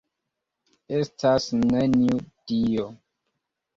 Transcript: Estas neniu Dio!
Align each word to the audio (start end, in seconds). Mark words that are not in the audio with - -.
Estas 0.99 1.47
neniu 1.65 2.17
Dio! 2.53 2.91